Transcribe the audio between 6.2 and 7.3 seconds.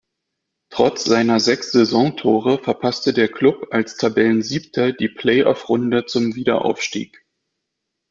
Wiederaufstieg.